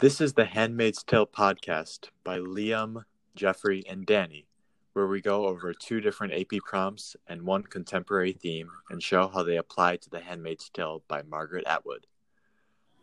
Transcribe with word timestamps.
This 0.00 0.20
is 0.20 0.34
the 0.34 0.44
Handmaid's 0.44 1.02
Tale 1.02 1.26
podcast 1.26 2.10
by 2.22 2.38
Liam, 2.38 3.02
Jeffrey, 3.34 3.82
and 3.88 4.06
Danny, 4.06 4.46
where 4.92 5.08
we 5.08 5.20
go 5.20 5.46
over 5.46 5.74
two 5.74 6.00
different 6.00 6.34
AP 6.34 6.60
prompts 6.64 7.16
and 7.26 7.42
one 7.42 7.64
contemporary 7.64 8.30
theme 8.30 8.70
and 8.90 9.02
show 9.02 9.26
how 9.26 9.42
they 9.42 9.56
apply 9.56 9.96
to 9.96 10.08
The 10.08 10.20
Handmaid's 10.20 10.70
Tale 10.70 11.02
by 11.08 11.22
Margaret 11.22 11.64
Atwood. 11.66 12.06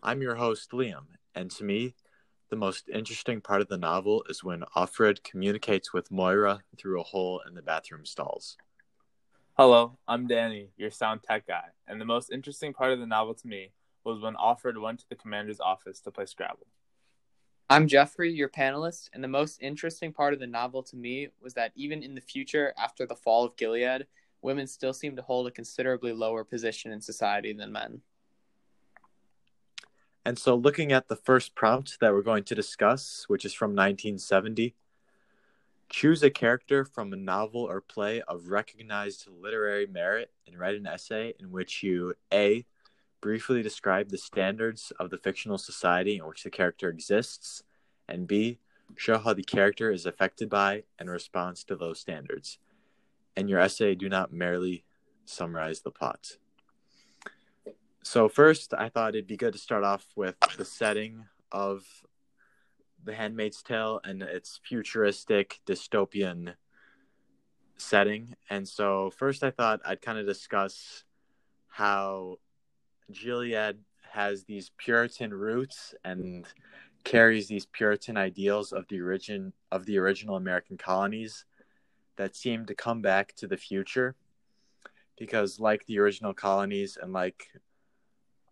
I'm 0.02 0.22
your 0.22 0.36
host, 0.36 0.72
Liam, 0.72 1.18
and 1.36 1.52
to 1.52 1.66
me, 1.66 1.96
the 2.50 2.56
most 2.56 2.88
interesting 2.88 3.42
part 3.42 3.60
of 3.60 3.68
the 3.68 3.78
novel 3.78 4.24
is 4.30 4.42
when 4.42 4.64
Offred 4.74 5.22
communicates 5.22 5.92
with 5.92 6.10
Moira 6.10 6.62
through 6.78 7.02
a 7.02 7.04
hole 7.04 7.42
in 7.46 7.56
the 7.56 7.62
bathroom 7.62 8.06
stalls. 8.06 8.56
Hello, 9.58 9.98
I'm 10.08 10.28
Danny, 10.28 10.70
your 10.78 10.92
sound 10.92 11.24
tech 11.24 11.46
guy, 11.46 11.66
and 11.90 12.00
the 12.00 12.06
most 12.06 12.32
interesting 12.32 12.72
part 12.72 12.94
of 12.94 13.00
the 13.02 13.06
novel 13.06 13.34
to 13.34 13.48
me 13.48 13.74
was 14.06 14.22
when 14.22 14.36
Offred 14.36 14.82
went 14.82 15.00
to 15.00 15.10
the 15.10 15.16
commander's 15.16 15.60
office 15.60 16.00
to 16.00 16.10
play 16.10 16.26
Scrabble. 16.26 16.68
I'm 17.68 17.88
Jeffrey, 17.88 18.32
your 18.32 18.50
panelist, 18.50 19.10
and 19.14 19.24
the 19.24 19.28
most 19.28 19.60
interesting 19.60 20.14
part 20.14 20.36
of 20.36 20.40
the 20.40 20.46
novel 20.46 20.84
to 20.84 20.96
me 20.96 21.30
was 21.42 21.56
that 21.56 21.72
even 21.76 22.04
in 22.04 22.14
the 22.14 22.22
future, 22.22 22.74
after 22.78 23.08
the 23.08 23.16
fall 23.16 23.44
of 23.44 23.58
Gilead, 23.58 24.06
women 24.44 24.68
still 24.68 24.94
seem 24.94 25.16
to 25.16 25.24
hold 25.24 25.48
a 25.48 25.52
considerably 25.52 26.14
lower 26.14 26.44
position 26.44 26.92
in 26.92 27.02
society 27.02 27.54
than 27.54 27.72
men. 27.72 28.02
And 30.24 30.38
so, 30.38 30.54
looking 30.54 30.92
at 30.92 31.08
the 31.08 31.16
first 31.16 31.56
prompt 31.56 32.00
that 32.02 32.14
we're 32.14 32.22
going 32.22 32.44
to 32.44 32.56
discuss, 32.56 33.26
which 33.28 33.44
is 33.44 33.54
from 33.54 33.72
1970, 33.72 34.76
choose 35.90 36.22
a 36.22 36.30
character 36.30 36.86
from 36.86 37.14
a 37.14 37.18
novel 37.18 37.62
or 37.62 37.82
play 37.82 38.22
of 38.28 38.50
recognized 38.50 39.28
literary 39.28 39.88
merit 39.88 40.30
and 40.46 40.60
write 40.60 40.76
an 40.76 40.86
essay 40.86 41.34
in 41.40 41.52
which 41.52 41.82
you 41.82 42.14
A 42.32 42.66
briefly 43.26 43.64
describe 43.64 44.10
the 44.10 44.20
standards 44.20 44.94
of 45.00 45.10
the 45.10 45.18
fictional 45.18 45.58
society 45.58 46.18
in 46.18 46.28
which 46.28 46.44
the 46.44 46.50
character 46.52 46.90
exists, 46.90 47.64
and 48.08 48.28
B, 48.28 48.60
show 48.96 49.18
how 49.18 49.34
the 49.34 49.42
character 49.42 49.90
is 49.90 50.06
affected 50.06 50.48
by 50.48 50.84
and 51.00 51.10
responds 51.10 51.64
to 51.64 51.76
those 51.76 52.00
standards. 52.00 52.60
In 53.36 53.48
your 53.48 53.60
essay, 53.60 53.96
do 53.96 54.10
not 54.10 54.32
merely 54.32 54.84
summarize 55.26 55.82
the 55.82 55.90
plot. 55.90 56.38
So, 58.04 58.30
first, 58.30 58.76
I 58.76 58.90
thought 58.90 59.16
it'd 59.16 59.26
be 59.26 59.38
good 59.38 59.54
to 59.54 59.60
start 59.60 59.84
off 59.84 60.06
with 60.16 60.36
the 60.56 60.64
setting 60.64 61.26
of 61.52 61.84
The 63.04 63.16
Handmaid's 63.16 63.64
Tale 63.64 64.02
and 64.04 64.22
its 64.22 64.60
futuristic 64.64 65.62
dystopian 65.66 66.54
setting. 67.76 68.36
And 68.52 68.68
so, 68.68 69.10
first, 69.10 69.44
I 69.44 69.50
thought 69.50 69.82
I'd 69.84 70.04
kind 70.04 70.20
of 70.20 70.28
discuss 70.28 71.06
how 71.68 72.38
Gilead 73.12 73.78
has 74.12 74.44
these 74.44 74.72
Puritan 74.78 75.34
roots 75.34 75.94
and 76.04 76.48
carries 77.04 77.48
these 77.48 77.66
Puritan 77.66 78.18
ideals 78.18 78.72
of 78.72 78.88
the 78.88 79.00
origin 79.00 79.54
of 79.72 79.86
the 79.86 79.98
original 79.98 80.36
American 80.36 80.78
colonies 80.78 81.46
that 82.16 82.36
seem 82.36 82.66
to 82.66 82.76
come 82.76 83.02
back 83.02 83.36
to 83.36 83.48
the 83.48 83.58
future 83.58 84.16
because 85.18 85.60
like 85.60 85.86
the 85.86 86.00
original 86.00 86.34
colonies 86.34 86.98
and 87.02 87.14
like 87.14 87.48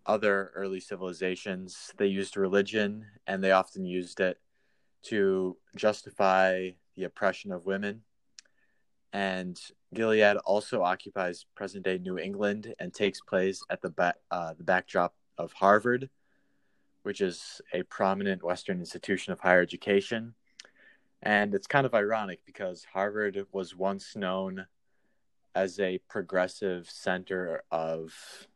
other 0.06 0.52
early 0.56 0.80
civilizations 0.80 1.94
they 1.98 2.08
used 2.08 2.36
religion 2.36 3.06
and 3.26 3.44
they 3.44 3.52
often 3.52 3.86
used 3.86 4.20
it 4.20 4.38
to 5.02 5.56
justify 5.76 6.70
the 6.96 7.06
oppression 7.06 7.52
of 7.52 7.66
women 7.66 8.02
and 9.14 9.60
Gilead 9.94 10.38
also 10.38 10.82
occupies 10.82 11.46
present 11.56 11.86
day 11.86 12.00
New 12.00 12.18
England 12.18 12.74
and 12.80 12.92
takes 12.92 13.22
place 13.22 13.62
at 13.70 13.82
the, 13.82 13.92
ba- 13.92 14.16
uh, 14.32 14.56
the 14.56 14.64
backdrop 14.64 15.14
of 15.38 15.54
Harvard, 15.54 16.10
which 17.04 17.22
is 17.22 17.62
a 17.74 17.84
prominent 17.84 18.44
Western 18.44 18.80
institution 18.80 19.32
of 19.32 19.40
higher 19.40 19.62
education. 19.62 20.34
And 21.22 21.54
it's 21.54 21.68
kind 21.68 21.86
of 21.86 21.94
ironic 21.94 22.40
because 22.44 22.88
Harvard 22.92 23.46
was 23.52 23.76
once 23.76 24.16
known 24.16 24.66
as 25.54 25.80
a 25.80 26.00
progressive 26.10 26.90
center 26.90 27.64
of 27.72 28.48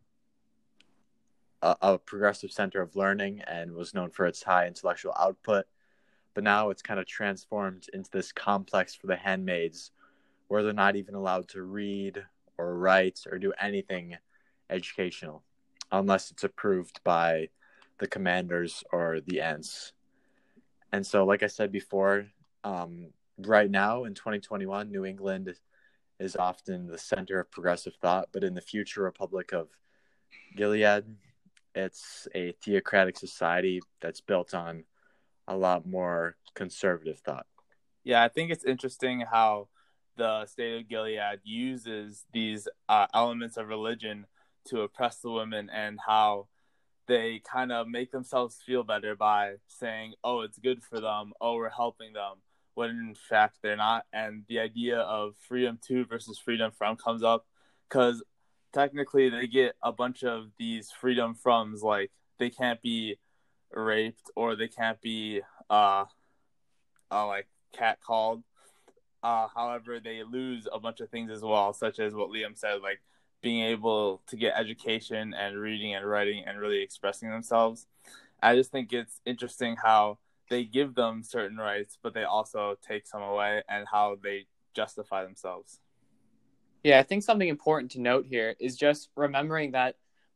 a, 1.61 1.75
a 1.81 1.97
progressive 1.99 2.51
center 2.51 2.81
of 2.81 2.95
learning 2.95 3.41
and 3.45 3.73
was 3.73 3.93
known 3.93 4.09
for 4.09 4.25
its 4.25 4.41
high 4.41 4.65
intellectual 4.65 5.13
output. 5.19 5.65
But 6.33 6.43
now 6.43 6.71
it's 6.71 6.81
kind 6.81 6.99
of 6.99 7.05
transformed 7.05 7.87
into 7.93 8.09
this 8.11 8.31
complex 8.31 8.95
for 8.95 9.05
the 9.05 9.15
handmaids 9.15 9.91
where 10.47 10.63
they're 10.63 10.73
not 10.73 10.95
even 10.95 11.15
allowed 11.15 11.47
to 11.49 11.61
read 11.61 12.23
or 12.57 12.77
write 12.77 13.19
or 13.31 13.37
do 13.37 13.53
anything 13.59 14.17
educational 14.69 15.43
unless 15.91 16.31
it's 16.31 16.43
approved 16.43 16.99
by 17.03 17.49
the 17.99 18.07
commanders 18.07 18.83
or 18.91 19.19
the 19.21 19.41
aunts. 19.41 19.93
And 20.91 21.05
so, 21.05 21.25
like 21.25 21.43
I 21.43 21.47
said 21.47 21.71
before, 21.71 22.27
um, 22.63 23.07
right 23.37 23.69
now 23.69 24.05
in 24.05 24.13
2021, 24.13 24.91
New 24.91 25.05
England 25.05 25.53
is 26.19 26.35
often 26.35 26.87
the 26.87 26.97
center 26.97 27.39
of 27.39 27.51
progressive 27.51 27.93
thought, 28.01 28.29
but 28.31 28.43
in 28.43 28.53
the 28.53 28.61
future 28.61 29.03
Republic 29.03 29.53
of 29.53 29.67
Gilead, 30.55 31.03
it's 31.75 32.27
a 32.33 32.53
theocratic 32.63 33.17
society 33.17 33.81
that's 34.01 34.21
built 34.21 34.53
on 34.53 34.83
a 35.47 35.55
lot 35.55 35.85
more 35.85 36.35
conservative 36.55 37.19
thought. 37.19 37.45
Yeah, 38.03 38.23
I 38.23 38.29
think 38.29 38.51
it's 38.51 38.65
interesting 38.65 39.21
how 39.21 39.67
the 40.17 40.45
state 40.47 40.81
of 40.81 40.89
Gilead 40.89 41.39
uses 41.43 42.25
these 42.33 42.67
uh, 42.89 43.07
elements 43.13 43.57
of 43.57 43.67
religion 43.67 44.25
to 44.65 44.81
oppress 44.81 45.17
the 45.19 45.31
women 45.31 45.69
and 45.69 45.97
how 46.05 46.47
they 47.07 47.41
kind 47.49 47.71
of 47.71 47.87
make 47.87 48.11
themselves 48.11 48.57
feel 48.65 48.83
better 48.83 49.15
by 49.15 49.53
saying, 49.67 50.13
oh, 50.23 50.41
it's 50.41 50.57
good 50.57 50.83
for 50.83 50.99
them, 50.99 51.31
oh, 51.39 51.55
we're 51.55 51.69
helping 51.69 52.13
them, 52.13 52.35
when 52.73 52.89
in 52.89 53.15
fact 53.15 53.59
they're 53.61 53.77
not. 53.77 54.05
And 54.11 54.43
the 54.49 54.59
idea 54.59 54.99
of 54.99 55.35
freedom 55.47 55.79
to 55.87 56.05
versus 56.05 56.37
freedom 56.37 56.71
from 56.77 56.97
comes 56.97 57.23
up 57.23 57.45
because 57.87 58.23
technically 58.73 59.29
they 59.29 59.47
get 59.47 59.75
a 59.81 59.91
bunch 59.91 60.23
of 60.23 60.49
these 60.57 60.91
freedom 60.91 61.33
froms, 61.33 61.81
like 61.81 62.11
they 62.39 62.49
can't 62.49 62.81
be 62.81 63.17
raped 63.71 64.29
or 64.35 64.55
they 64.55 64.67
can't 64.67 64.99
be, 65.01 65.41
uh, 65.69 66.05
uh 67.09 67.27
like 67.27 67.47
cat 67.73 67.99
called 68.05 68.43
uh, 69.23 69.47
however, 69.53 69.99
they 69.99 70.23
lose 70.23 70.67
a 70.71 70.79
bunch 70.79 70.99
of 70.99 71.09
things 71.09 71.31
as 71.31 71.41
well, 71.41 71.73
such 71.73 71.99
as 71.99 72.13
what 72.13 72.29
Liam 72.29 72.57
said, 72.57 72.81
like 72.81 73.01
being 73.41 73.63
able 73.63 74.21
to 74.27 74.35
get 74.35 74.53
education 74.57 75.33
and 75.33 75.57
reading 75.57 75.95
and 75.95 76.05
writing 76.05 76.43
and 76.45 76.59
really 76.59 76.81
expressing 76.81 77.29
themselves. 77.29 77.87
I 78.41 78.55
just 78.55 78.71
think 78.71 78.93
it's 78.93 79.21
interesting 79.25 79.75
how 79.81 80.19
they 80.49 80.63
give 80.63 80.95
them 80.95 81.23
certain 81.23 81.57
rights, 81.57 81.97
but 82.01 82.13
they 82.13 82.23
also 82.23 82.75
take 82.87 83.07
some 83.07 83.21
away 83.21 83.63
and 83.67 83.85
how 83.91 84.17
they 84.21 84.45
justify 84.73 85.23
themselves. 85.23 85.79
Yeah, 86.83 86.99
I 86.99 87.03
think 87.03 87.23
something 87.23 87.47
important 87.47 87.91
to 87.91 88.01
note 88.01 88.25
here 88.25 88.55
is 88.59 88.77
just 88.77 89.09
remembering 89.15 89.71
that 89.71 89.95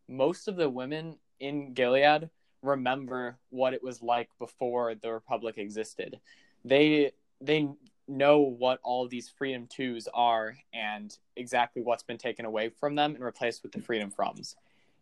most 0.10 0.48
of 0.48 0.56
the 0.58 0.70
women 0.70 1.18
in 1.40 1.74
Gilead 1.74 2.30
remember 2.62 3.38
what 3.50 3.74
it 3.74 3.84
was 3.84 4.02
like 4.02 4.30
before 4.38 4.96
the 4.96 5.12
Republic 5.12 5.58
existed. 5.58 6.20
They 6.66 7.12
they 7.40 7.68
know 8.12 8.40
what 8.40 8.80
all 8.84 9.08
these 9.08 9.30
freedom 9.30 9.68
tos 9.68 10.08
are 10.14 10.56
and 10.74 11.18
exactly 11.36 11.82
what's 11.82 12.04
been 12.04 12.18
taken 12.18 12.46
away 12.46 12.70
from 12.70 12.96
them 12.96 13.16
and 13.16 13.24
replaced 13.24 13.64
with 13.64 13.72
the 13.72 13.82
freedom 13.82 14.12
froms. 14.12 14.56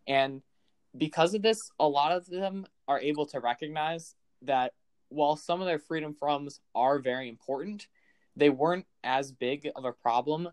And 0.06 0.42
because 0.96 1.34
of 1.34 1.42
this, 1.42 1.58
a 1.78 1.86
lot 1.86 2.12
of 2.12 2.26
them 2.26 2.66
are 2.88 3.00
able 3.00 3.26
to 3.26 3.40
recognize 3.40 4.14
that 4.42 4.72
while 5.08 5.36
some 5.36 5.60
of 5.60 5.66
their 5.66 5.78
freedom 5.78 6.14
froms 6.20 6.60
are 6.74 6.98
very 6.98 7.28
important, 7.28 7.86
they 8.36 8.50
weren't 8.50 8.86
as 9.04 9.32
big 9.32 9.68
of 9.74 9.84
a 9.84 9.92
problem 9.92 10.48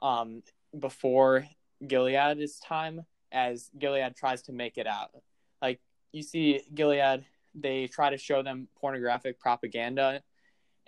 um, 0.00 0.42
before 0.78 1.46
Gilead's 1.86 2.58
time 2.58 3.04
as 3.30 3.70
Gilead 3.78 4.16
tries 4.16 4.42
to 4.42 4.52
make 4.52 4.78
it 4.78 4.86
out. 4.86 5.10
Like 5.60 5.80
you 6.12 6.22
see, 6.22 6.62
Gilead, 6.74 7.24
they 7.54 7.86
try 7.86 8.10
to 8.10 8.18
show 8.18 8.42
them 8.42 8.68
pornographic 8.80 9.38
propaganda 9.38 10.22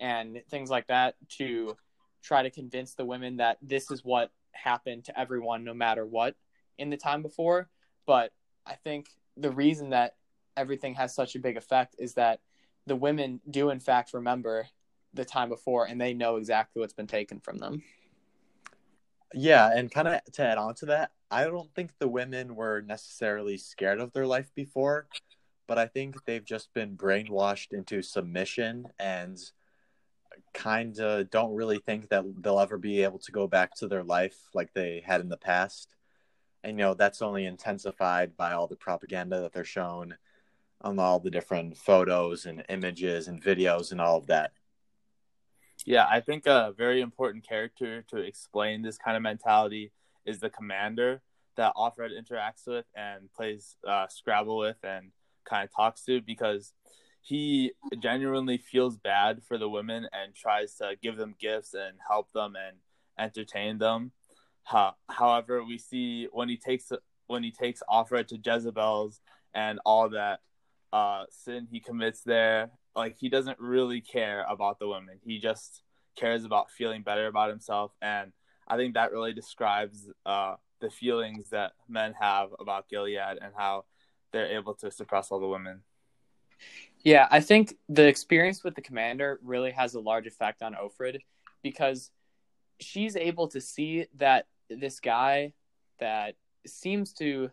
and 0.00 0.42
things 0.50 0.70
like 0.70 0.88
that 0.88 1.14
to 1.28 1.76
try 2.22 2.42
to 2.42 2.50
convince 2.50 2.94
the 2.94 3.04
women 3.04 3.36
that 3.36 3.58
this 3.62 3.90
is 3.90 4.04
what 4.04 4.30
happened 4.52 5.04
to 5.04 5.18
everyone 5.18 5.62
no 5.64 5.74
matter 5.74 6.04
what 6.04 6.34
in 6.78 6.90
the 6.90 6.96
time 6.96 7.22
before. 7.22 7.68
But 8.06 8.32
i 8.66 8.74
think 8.74 9.08
the 9.36 9.50
reason 9.50 9.90
that 9.90 10.16
everything 10.56 10.94
has 10.94 11.14
such 11.14 11.34
a 11.34 11.38
big 11.38 11.56
effect 11.56 11.96
is 11.98 12.14
that 12.14 12.40
the 12.86 12.96
women 12.96 13.40
do 13.48 13.70
in 13.70 13.80
fact 13.80 14.12
remember 14.12 14.66
the 15.14 15.24
time 15.24 15.48
before 15.48 15.86
and 15.86 16.00
they 16.00 16.14
know 16.14 16.36
exactly 16.36 16.80
what's 16.80 16.92
been 16.92 17.06
taken 17.06 17.40
from 17.40 17.58
them. 17.58 17.82
Yeah 19.32 19.70
and 19.74 19.90
kind 19.90 20.08
of 20.08 20.20
to 20.32 20.42
add 20.42 20.58
on 20.58 20.74
to 20.76 20.86
that 20.86 21.12
i 21.30 21.44
don't 21.44 21.72
think 21.74 21.92
the 21.98 22.08
women 22.08 22.56
were 22.56 22.82
necessarily 22.82 23.56
scared 23.56 24.00
of 24.00 24.12
their 24.12 24.26
life 24.26 24.50
before 24.56 25.06
but 25.68 25.78
i 25.78 25.86
think 25.86 26.24
they've 26.24 26.44
just 26.44 26.74
been 26.74 26.96
brainwashed 26.96 27.72
into 27.72 28.02
submission 28.02 28.86
and 28.98 29.38
kind 30.52 30.98
of 30.98 31.30
don't 31.30 31.54
really 31.54 31.78
think 31.78 32.08
that 32.08 32.24
they'll 32.42 32.60
ever 32.60 32.78
be 32.78 33.02
able 33.02 33.18
to 33.20 33.32
go 33.32 33.46
back 33.46 33.74
to 33.76 33.88
their 33.88 34.04
life 34.04 34.36
like 34.54 34.72
they 34.72 35.02
had 35.04 35.20
in 35.20 35.28
the 35.28 35.36
past. 35.36 35.94
And, 36.62 36.78
you 36.78 36.84
know, 36.84 36.94
that's 36.94 37.22
only 37.22 37.46
intensified 37.46 38.36
by 38.36 38.52
all 38.52 38.66
the 38.66 38.76
propaganda 38.76 39.40
that 39.40 39.52
they're 39.52 39.64
shown 39.64 40.16
on 40.82 40.98
all 40.98 41.20
the 41.20 41.30
different 41.30 41.76
photos 41.76 42.46
and 42.46 42.64
images 42.68 43.28
and 43.28 43.42
videos 43.42 43.92
and 43.92 44.00
all 44.00 44.16
of 44.16 44.26
that. 44.26 44.52
Yeah, 45.86 46.06
I 46.08 46.20
think 46.20 46.46
a 46.46 46.74
very 46.76 47.00
important 47.00 47.46
character 47.46 48.02
to 48.08 48.18
explain 48.18 48.82
this 48.82 48.98
kind 48.98 49.16
of 49.16 49.22
mentality 49.22 49.92
is 50.26 50.40
the 50.40 50.50
commander 50.50 51.22
that 51.56 51.74
Offred 51.74 52.10
interacts 52.18 52.66
with 52.66 52.84
and 52.94 53.32
plays 53.32 53.76
uh, 53.86 54.06
Scrabble 54.08 54.58
with 54.58 54.76
and 54.82 55.12
kind 55.44 55.64
of 55.64 55.74
talks 55.74 56.04
to 56.04 56.20
because 56.20 56.72
he 57.22 57.72
genuinely 57.98 58.58
feels 58.58 58.96
bad 58.96 59.42
for 59.46 59.58
the 59.58 59.68
women 59.68 60.08
and 60.12 60.34
tries 60.34 60.74
to 60.76 60.94
give 61.02 61.16
them 61.16 61.34
gifts 61.38 61.74
and 61.74 61.98
help 62.08 62.32
them 62.32 62.54
and 62.56 62.78
entertain 63.18 63.78
them. 63.78 64.12
however, 65.08 65.64
we 65.64 65.78
see 65.78 66.28
when 66.32 66.48
he 66.48 66.56
takes 66.56 66.92
when 67.26 67.42
he 67.42 67.52
takes 67.52 67.82
Offred 67.88 68.26
to 68.28 68.38
Jezebel's 68.44 69.20
and 69.54 69.78
all 69.86 70.08
that 70.08 70.40
uh, 70.92 71.24
sin 71.30 71.68
he 71.70 71.78
commits 71.80 72.22
there, 72.22 72.70
like 72.96 73.16
he 73.18 73.28
doesn't 73.28 73.58
really 73.60 74.00
care 74.00 74.44
about 74.48 74.78
the 74.78 74.88
women. 74.88 75.18
He 75.22 75.38
just 75.38 75.82
cares 76.16 76.44
about 76.44 76.70
feeling 76.70 77.02
better 77.02 77.26
about 77.26 77.50
himself, 77.50 77.92
and 78.02 78.32
I 78.66 78.76
think 78.76 78.94
that 78.94 79.12
really 79.12 79.32
describes 79.32 80.08
uh, 80.26 80.54
the 80.80 80.90
feelings 80.90 81.50
that 81.50 81.72
men 81.88 82.14
have 82.20 82.50
about 82.58 82.88
Gilead 82.88 83.38
and 83.40 83.52
how 83.56 83.84
they're 84.32 84.56
able 84.56 84.74
to 84.74 84.90
suppress 84.90 85.30
all 85.30 85.40
the 85.40 85.48
women. 85.48 85.82
Yeah, 87.02 87.26
I 87.30 87.40
think 87.40 87.76
the 87.88 88.06
experience 88.06 88.62
with 88.62 88.74
the 88.74 88.82
commander 88.82 89.40
really 89.42 89.70
has 89.70 89.94
a 89.94 90.00
large 90.00 90.26
effect 90.26 90.62
on 90.62 90.74
Offred 90.74 91.20
because 91.62 92.10
she's 92.78 93.16
able 93.16 93.48
to 93.48 93.60
see 93.60 94.06
that 94.16 94.46
this 94.68 95.00
guy 95.00 95.54
that 95.98 96.34
seems 96.66 97.12
to 97.14 97.50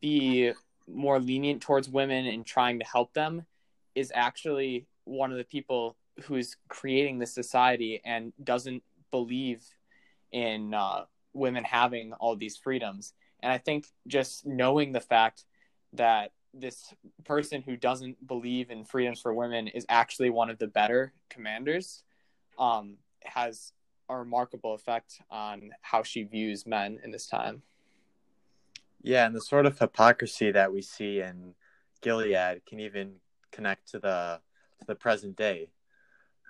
be 0.00 0.52
more 0.86 1.18
lenient 1.18 1.62
towards 1.62 1.88
women 1.88 2.26
and 2.26 2.44
trying 2.44 2.78
to 2.78 2.84
help 2.84 3.14
them 3.14 3.46
is 3.94 4.12
actually 4.14 4.86
one 5.04 5.30
of 5.30 5.38
the 5.38 5.44
people 5.44 5.96
who's 6.24 6.56
creating 6.68 7.18
this 7.18 7.32
society 7.32 8.00
and 8.04 8.32
doesn't 8.42 8.82
believe 9.10 9.62
in 10.30 10.74
uh, 10.74 11.04
women 11.32 11.64
having 11.64 12.12
all 12.14 12.36
these 12.36 12.56
freedoms. 12.56 13.14
And 13.40 13.50
I 13.50 13.58
think 13.58 13.86
just 14.06 14.46
knowing 14.46 14.92
the 14.92 15.00
fact 15.00 15.44
that 15.94 16.32
this 16.54 16.92
person 17.24 17.62
who 17.62 17.76
doesn't 17.76 18.26
believe 18.26 18.70
in 18.70 18.84
freedoms 18.84 19.20
for 19.20 19.32
women 19.32 19.68
is 19.68 19.86
actually 19.88 20.30
one 20.30 20.50
of 20.50 20.58
the 20.58 20.66
better 20.66 21.12
commanders 21.30 22.04
um, 22.58 22.96
has 23.24 23.72
a 24.08 24.16
remarkable 24.16 24.74
effect 24.74 25.20
on 25.30 25.70
how 25.80 26.02
she 26.02 26.24
views 26.24 26.66
men 26.66 26.98
in 27.02 27.10
this 27.10 27.26
time. 27.26 27.62
Yeah, 29.02 29.26
and 29.26 29.34
the 29.34 29.40
sort 29.40 29.66
of 29.66 29.78
hypocrisy 29.78 30.52
that 30.52 30.72
we 30.72 30.82
see 30.82 31.20
in 31.20 31.54
Gilead 32.02 32.62
can 32.66 32.80
even 32.80 33.14
connect 33.50 33.88
to 33.90 33.98
the 33.98 34.40
to 34.80 34.86
the 34.86 34.94
present 34.94 35.36
day, 35.36 35.70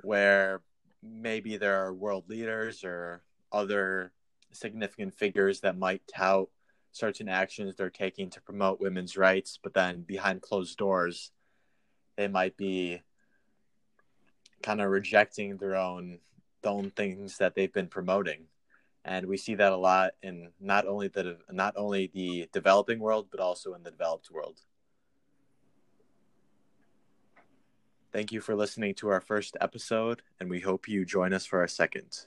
where 0.02 0.62
maybe 1.02 1.56
there 1.56 1.84
are 1.84 1.94
world 1.94 2.28
leaders 2.28 2.84
or 2.84 3.22
other 3.52 4.12
significant 4.52 5.14
figures 5.14 5.60
that 5.60 5.78
might 5.78 6.02
tout 6.14 6.48
certain 6.92 7.28
actions 7.28 7.74
they're 7.74 7.90
taking 7.90 8.30
to 8.30 8.40
promote 8.40 8.80
women's 8.80 9.16
rights, 9.16 9.58
but 9.60 9.74
then 9.74 10.02
behind 10.02 10.42
closed 10.42 10.78
doors, 10.78 11.32
they 12.16 12.28
might 12.28 12.56
be 12.56 13.02
kind 14.62 14.80
of 14.80 14.90
rejecting 14.90 15.56
their 15.56 15.74
own 15.74 16.18
the 16.62 16.70
own 16.70 16.90
things 16.90 17.38
that 17.38 17.56
they've 17.56 17.72
been 17.72 17.88
promoting. 17.88 18.44
And 19.04 19.26
we 19.26 19.36
see 19.36 19.56
that 19.56 19.72
a 19.72 19.76
lot 19.76 20.12
in 20.22 20.50
not 20.60 20.86
only 20.86 21.08
the 21.08 21.38
not 21.50 21.74
only 21.76 22.10
the 22.14 22.48
developing 22.52 23.00
world 23.00 23.28
but 23.30 23.40
also 23.40 23.74
in 23.74 23.82
the 23.82 23.90
developed 23.90 24.30
world. 24.30 24.60
Thank 28.12 28.30
you 28.30 28.40
for 28.40 28.54
listening 28.54 28.94
to 28.96 29.08
our 29.08 29.22
first 29.22 29.56
episode 29.60 30.22
and 30.38 30.48
we 30.48 30.60
hope 30.60 30.86
you 30.86 31.04
join 31.04 31.32
us 31.32 31.46
for 31.46 31.60
our 31.60 31.68
second 31.68 32.26